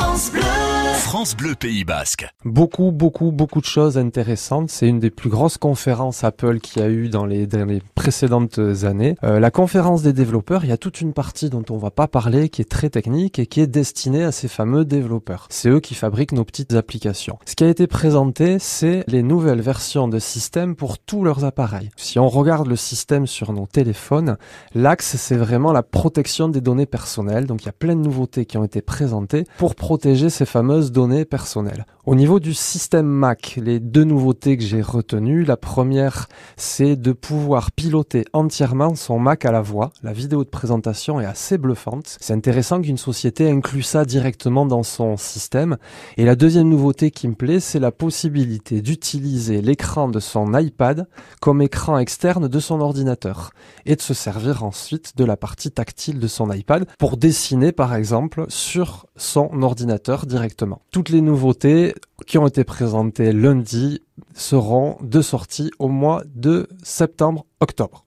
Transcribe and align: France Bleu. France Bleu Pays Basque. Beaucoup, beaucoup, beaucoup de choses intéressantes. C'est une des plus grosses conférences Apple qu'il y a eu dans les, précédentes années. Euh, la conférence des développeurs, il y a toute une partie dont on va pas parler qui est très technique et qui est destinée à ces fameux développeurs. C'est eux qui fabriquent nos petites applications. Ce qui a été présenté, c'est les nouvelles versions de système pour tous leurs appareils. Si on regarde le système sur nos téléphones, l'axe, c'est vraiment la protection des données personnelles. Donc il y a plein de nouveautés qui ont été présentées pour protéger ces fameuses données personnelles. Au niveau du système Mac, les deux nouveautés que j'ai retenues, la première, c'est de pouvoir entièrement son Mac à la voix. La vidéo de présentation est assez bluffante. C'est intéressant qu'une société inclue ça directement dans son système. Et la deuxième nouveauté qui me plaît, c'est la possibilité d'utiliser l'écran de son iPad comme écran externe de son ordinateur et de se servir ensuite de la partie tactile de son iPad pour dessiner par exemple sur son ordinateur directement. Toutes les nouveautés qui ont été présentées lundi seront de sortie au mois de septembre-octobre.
France 0.00 0.30
Bleu. 0.30 0.42
France 0.94 1.36
Bleu 1.36 1.54
Pays 1.56 1.82
Basque. 1.82 2.28
Beaucoup, 2.44 2.92
beaucoup, 2.92 3.32
beaucoup 3.32 3.60
de 3.60 3.66
choses 3.66 3.98
intéressantes. 3.98 4.70
C'est 4.70 4.86
une 4.86 5.00
des 5.00 5.10
plus 5.10 5.28
grosses 5.28 5.58
conférences 5.58 6.22
Apple 6.22 6.60
qu'il 6.60 6.80
y 6.80 6.84
a 6.84 6.88
eu 6.88 7.08
dans 7.08 7.26
les, 7.26 7.48
précédentes 8.08 8.58
années. 8.84 9.16
Euh, 9.22 9.38
la 9.38 9.50
conférence 9.50 10.00
des 10.00 10.14
développeurs, 10.14 10.64
il 10.64 10.70
y 10.70 10.72
a 10.72 10.78
toute 10.78 11.02
une 11.02 11.12
partie 11.12 11.50
dont 11.50 11.64
on 11.68 11.76
va 11.76 11.90
pas 11.90 12.08
parler 12.08 12.48
qui 12.48 12.62
est 12.62 12.70
très 12.70 12.88
technique 12.88 13.38
et 13.38 13.44
qui 13.44 13.60
est 13.60 13.66
destinée 13.66 14.24
à 14.24 14.32
ces 14.32 14.48
fameux 14.48 14.86
développeurs. 14.86 15.46
C'est 15.50 15.68
eux 15.68 15.80
qui 15.80 15.94
fabriquent 15.94 16.32
nos 16.32 16.44
petites 16.44 16.72
applications. 16.72 17.38
Ce 17.44 17.54
qui 17.54 17.64
a 17.64 17.68
été 17.68 17.86
présenté, 17.86 18.58
c'est 18.58 19.04
les 19.08 19.22
nouvelles 19.22 19.60
versions 19.60 20.08
de 20.08 20.18
système 20.18 20.74
pour 20.74 20.98
tous 20.98 21.22
leurs 21.22 21.44
appareils. 21.44 21.90
Si 21.96 22.18
on 22.18 22.28
regarde 22.28 22.66
le 22.66 22.76
système 22.76 23.26
sur 23.26 23.52
nos 23.52 23.66
téléphones, 23.66 24.38
l'axe, 24.74 25.16
c'est 25.16 25.36
vraiment 25.36 25.74
la 25.74 25.82
protection 25.82 26.48
des 26.48 26.62
données 26.62 26.86
personnelles. 26.86 27.44
Donc 27.44 27.64
il 27.64 27.66
y 27.66 27.68
a 27.68 27.72
plein 27.72 27.94
de 27.94 28.00
nouveautés 28.00 28.46
qui 28.46 28.56
ont 28.56 28.64
été 28.64 28.80
présentées 28.80 29.44
pour 29.58 29.74
protéger 29.74 30.30
ces 30.30 30.46
fameuses 30.46 30.92
données 30.92 31.26
personnelles. 31.26 31.84
Au 32.06 32.14
niveau 32.14 32.40
du 32.40 32.54
système 32.54 33.04
Mac, 33.04 33.58
les 33.62 33.80
deux 33.80 34.04
nouveautés 34.04 34.56
que 34.56 34.64
j'ai 34.64 34.80
retenues, 34.80 35.44
la 35.44 35.58
première, 35.58 36.26
c'est 36.56 36.96
de 36.96 37.12
pouvoir 37.12 37.70
entièrement 38.32 38.94
son 38.94 39.18
Mac 39.18 39.44
à 39.44 39.52
la 39.52 39.60
voix. 39.60 39.90
La 40.02 40.12
vidéo 40.12 40.44
de 40.44 40.48
présentation 40.48 41.20
est 41.20 41.24
assez 41.24 41.58
bluffante. 41.58 42.16
C'est 42.20 42.32
intéressant 42.32 42.80
qu'une 42.80 42.96
société 42.96 43.50
inclue 43.50 43.82
ça 43.82 44.04
directement 44.04 44.66
dans 44.66 44.82
son 44.82 45.16
système. 45.16 45.76
Et 46.16 46.24
la 46.24 46.36
deuxième 46.36 46.68
nouveauté 46.68 47.10
qui 47.10 47.28
me 47.28 47.34
plaît, 47.34 47.60
c'est 47.60 47.78
la 47.78 47.92
possibilité 47.92 48.82
d'utiliser 48.82 49.62
l'écran 49.62 50.08
de 50.08 50.20
son 50.20 50.56
iPad 50.58 51.06
comme 51.40 51.62
écran 51.62 51.98
externe 51.98 52.48
de 52.48 52.60
son 52.60 52.80
ordinateur 52.80 53.50
et 53.86 53.96
de 53.96 54.02
se 54.02 54.14
servir 54.14 54.64
ensuite 54.64 55.16
de 55.16 55.24
la 55.24 55.36
partie 55.36 55.70
tactile 55.70 56.18
de 56.18 56.26
son 56.26 56.52
iPad 56.52 56.86
pour 56.98 57.16
dessiner 57.16 57.72
par 57.72 57.94
exemple 57.94 58.46
sur 58.48 59.06
son 59.16 59.62
ordinateur 59.62 60.26
directement. 60.26 60.82
Toutes 60.90 61.10
les 61.10 61.20
nouveautés 61.20 61.94
qui 62.26 62.38
ont 62.38 62.46
été 62.46 62.64
présentées 62.64 63.32
lundi 63.32 64.00
seront 64.38 64.96
de 65.02 65.20
sortie 65.20 65.70
au 65.78 65.88
mois 65.88 66.22
de 66.34 66.68
septembre-octobre. 66.82 67.96